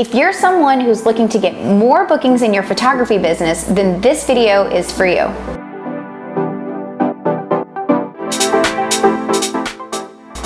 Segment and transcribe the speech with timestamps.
[0.00, 4.26] If you're someone who's looking to get more bookings in your photography business, then this
[4.26, 5.26] video is for you.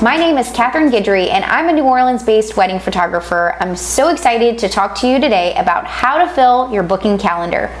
[0.00, 3.56] My name is Catherine Guidry, and I'm a New Orleans based wedding photographer.
[3.58, 7.76] I'm so excited to talk to you today about how to fill your booking calendar.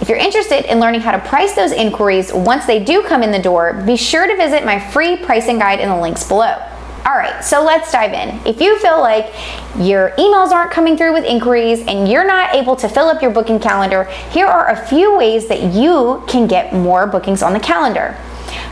[0.00, 3.30] If you're interested in learning how to price those inquiries once they do come in
[3.30, 6.56] the door, be sure to visit my free pricing guide in the links below.
[7.06, 8.40] All right, so let's dive in.
[8.46, 9.26] If you feel like
[9.78, 13.30] your emails aren't coming through with inquiries and you're not able to fill up your
[13.30, 17.60] booking calendar, here are a few ways that you can get more bookings on the
[17.60, 18.16] calendar.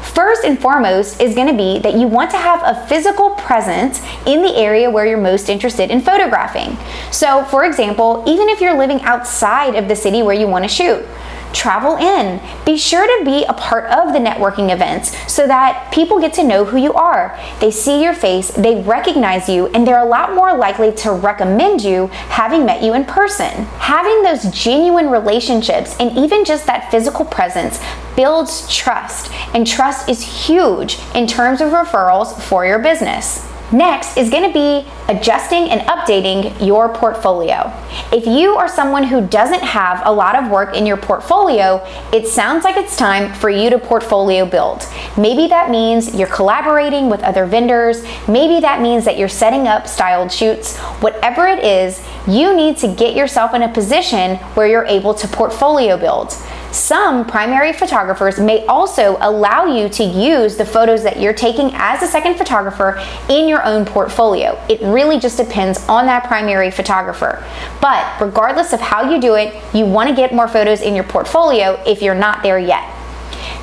[0.01, 4.01] First and foremost is going to be that you want to have a physical presence
[4.27, 6.79] in the area where you're most interested in photographing.
[7.11, 10.69] So, for example, even if you're living outside of the city where you want to
[10.69, 11.05] shoot,
[11.53, 12.41] travel in.
[12.65, 16.45] Be sure to be a part of the networking events so that people get to
[16.45, 17.39] know who you are.
[17.61, 21.83] They see your face, they recognize you, and they're a lot more likely to recommend
[21.83, 23.65] you having met you in person.
[23.79, 27.81] Having those genuine relationships and even just that physical presence
[28.17, 33.52] builds trust, and trust is huge in terms of referrals for your business.
[33.73, 37.73] Next is going to be adjusting and updating your portfolio.
[38.13, 42.29] If you are someone who doesn't have a lot of work in your portfolio, it
[42.29, 44.87] sounds like it's time for you to portfolio build.
[45.17, 49.89] Maybe that means you're collaborating with other vendors, maybe that means that you're setting up
[49.89, 50.77] styled shoots.
[51.01, 55.27] Whatever it is, you need to get yourself in a position where you're able to
[55.29, 56.37] portfolio build.
[56.73, 62.03] Some primary photographers may also allow you to use the photos that you're taking as
[62.03, 64.59] a second photographer in your own portfolio.
[64.71, 67.45] It really just depends on that primary photographer.
[67.83, 71.05] But regardless of how you do it, you want to get more photos in your
[71.05, 73.02] portfolio if you're not there yet.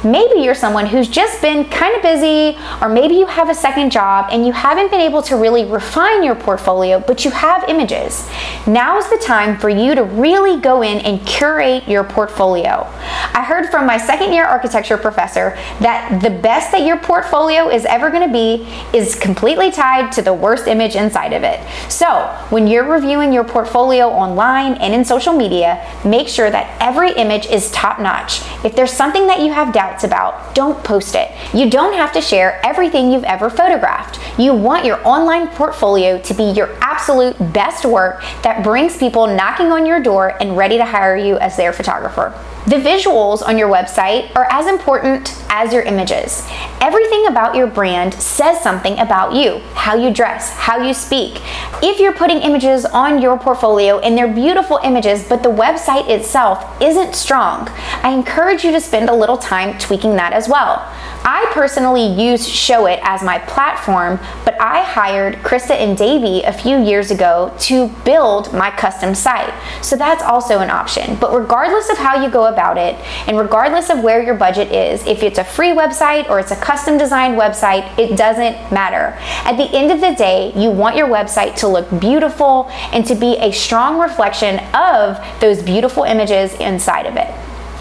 [0.03, 3.91] Maybe you're someone who's just been kind of busy, or maybe you have a second
[3.91, 8.29] job and you haven't been able to really refine your portfolio, but you have images.
[8.65, 12.87] Now is the time for you to really go in and curate your portfolio.
[13.33, 17.83] I heard from my second year architecture professor that the best that your portfolio is
[17.85, 18.67] ever going to be
[18.97, 21.59] is completely tied to the worst image inside of it.
[21.89, 27.11] So, when you're reviewing your portfolio online and in social media, make sure that every
[27.13, 28.41] image is top notch.
[28.63, 31.31] If there's something that you have doubt about, don't post it.
[31.53, 34.19] You don't have to share everything you've ever photographed.
[34.39, 39.67] You want your online portfolio to be your absolute best work that brings people knocking
[39.67, 42.33] on your door and ready to hire you as their photographer.
[42.69, 46.47] The visuals on your website are as important as your images.
[46.79, 51.41] Everything about your brand says something about you how you dress, how you speak.
[51.81, 56.79] If you're putting images on your portfolio and they're beautiful images, but the website itself
[56.79, 57.67] isn't strong,
[58.03, 60.85] I encourage you to spend a little time tweaking that as well.
[61.23, 66.81] I personally use Showit as my platform, but I hired Krista and Davey a few
[66.81, 69.53] years ago to build my custom site.
[69.83, 71.15] So that's also an option.
[71.15, 72.95] But regardless of how you go about it,
[73.27, 76.55] and regardless of where your budget is, if it's a free website or it's a
[76.55, 79.17] custom designed website, it doesn't matter.
[79.45, 83.15] At the end of the day, you want your website to look beautiful and to
[83.15, 87.38] be a strong reflection of those beautiful images inside of it.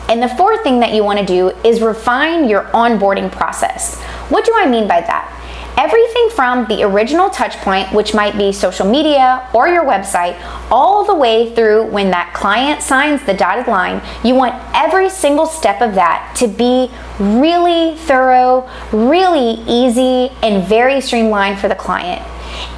[0.08, 4.00] And the fourth thing that you want to do is refine your onboarding process.
[4.30, 5.34] What do I mean by that?
[5.76, 10.36] Everything from the original touch point, which might be social media or your website,
[10.72, 15.46] all the way through when that client signs the dotted line, you want every single
[15.46, 16.90] step of that to be
[17.20, 22.26] really thorough, really easy, and very streamlined for the client.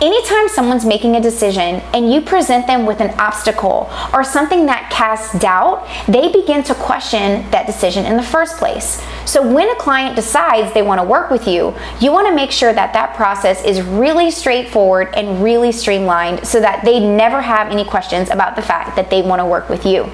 [0.00, 4.90] Anytime someone's making a decision and you present them with an obstacle or something that
[4.90, 9.02] casts doubt, they begin to question that decision in the first place.
[9.26, 12.50] So when a client decides they want to work with you, you want to make
[12.50, 17.68] sure that that process is really straightforward and really streamlined so that they never have
[17.68, 20.10] any questions about the fact that they want to work with you.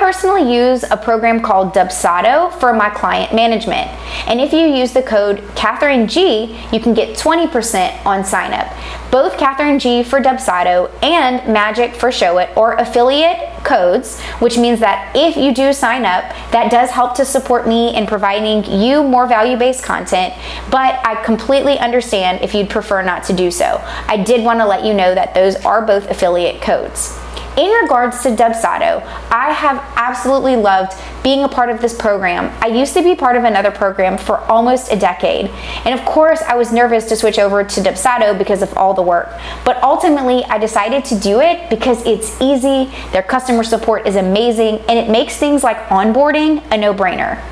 [0.00, 3.86] I personally use a program called Dubsado for my client management.
[4.26, 8.74] And if you use the code Catherine G, you can get 20% on sign up.
[9.10, 15.12] Both Catherine G for Dubsado and Magic for Showit or affiliate codes, which means that
[15.14, 19.26] if you do sign up, that does help to support me in providing you more
[19.26, 20.32] value based content.
[20.70, 23.84] But I completely understand if you'd prefer not to do so.
[24.06, 27.20] I did want to let you know that those are both affiliate codes.
[27.56, 30.94] In regards to Dubsado, I have absolutely loved
[31.24, 32.56] being a part of this program.
[32.60, 35.46] I used to be part of another program for almost a decade.
[35.84, 39.02] And of course, I was nervous to switch over to Dubsado because of all the
[39.02, 39.28] work.
[39.64, 44.78] But ultimately, I decided to do it because it's easy, their customer support is amazing,
[44.88, 47.42] and it makes things like onboarding a no brainer.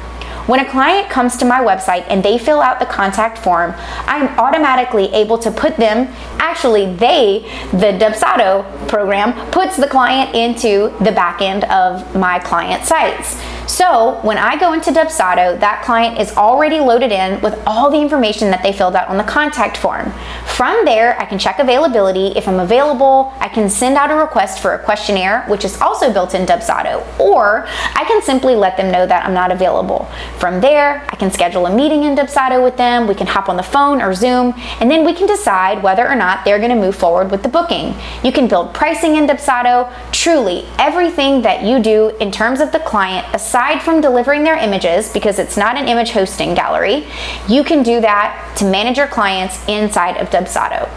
[0.48, 3.74] When a client comes to my website and they fill out the contact form,
[4.06, 6.08] I'm automatically able to put them,
[6.38, 7.40] actually, they,
[7.72, 13.38] the Dubsado program, puts the client into the back end of my client sites.
[13.68, 18.00] So when I go into Dubsado, that client is already loaded in with all the
[18.00, 20.10] information that they filled out on the contact form.
[20.46, 22.28] From there, I can check availability.
[22.28, 26.10] If I'm available, I can send out a request for a questionnaire, which is also
[26.10, 30.08] built in Dubsado, or I can simply let them know that I'm not available.
[30.38, 33.06] From there, I can schedule a meeting in Dubsado with them.
[33.06, 36.16] We can hop on the phone or Zoom, and then we can decide whether or
[36.16, 37.94] not they're going to move forward with the booking.
[38.24, 39.92] You can build pricing in Dubsado.
[40.10, 44.56] Truly, everything that you do in terms of the client, aside aside from delivering their
[44.56, 47.04] images, because it's not an image hosting gallery,
[47.48, 50.88] you can do that to manage your clients inside of Dubsado.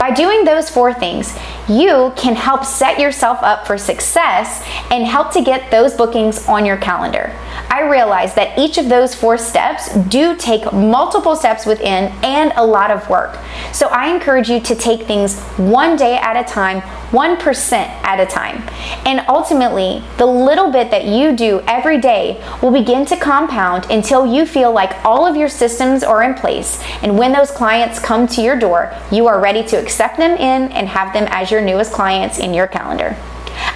[0.00, 1.36] By doing those four things,
[1.68, 6.66] you can help set yourself up for success and help to get those bookings on
[6.66, 7.32] your calendar.
[7.70, 12.64] I realize that each of those four steps do take multiple steps within and a
[12.64, 13.38] lot of work.
[13.72, 18.26] So I encourage you to take things one day at a time, 1% at a
[18.26, 18.62] time.
[19.06, 24.26] And ultimately, the little bit that you do every day will begin to compound until
[24.26, 26.82] you feel like all of your systems are in place.
[27.02, 30.70] And when those clients come to your door, you are ready to accept them in
[30.72, 33.16] and have them as your newest clients in your calendar.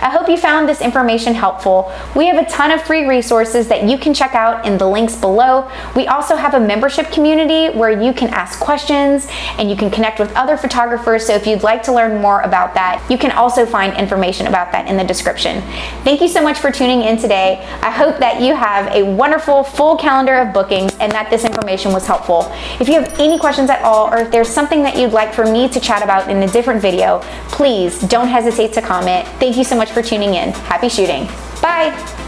[0.03, 1.93] I hope you found this information helpful.
[2.17, 5.15] We have a ton of free resources that you can check out in the links
[5.15, 5.71] below.
[5.95, 9.29] We also have a membership community where you can ask questions
[9.59, 11.25] and you can connect with other photographers.
[11.25, 14.73] So if you'd like to learn more about that, you can also find information about
[14.73, 15.63] that in the description.
[16.03, 17.65] Thank you so much for tuning in today.
[17.81, 21.93] I hope that you have a wonderful full calendar of bookings and that this information
[21.93, 22.51] was helpful.
[22.81, 25.45] If you have any questions at all or if there's something that you'd like for
[25.45, 27.21] me to chat about in a different video,
[27.51, 29.29] please don't hesitate to comment.
[29.39, 30.53] Thank you so much for tuning in.
[30.53, 31.27] Happy shooting.
[31.61, 32.22] Bye.